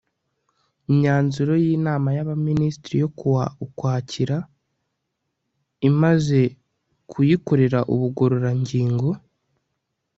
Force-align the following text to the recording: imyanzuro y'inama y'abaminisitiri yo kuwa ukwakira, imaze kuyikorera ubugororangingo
imyanzuro 0.89 1.53
y'inama 1.63 2.09
y'abaminisitiri 2.17 2.95
yo 3.03 3.09
kuwa 3.19 3.43
ukwakira, 3.65 4.37
imaze 5.89 6.39
kuyikorera 7.11 7.79
ubugororangingo 7.93 9.09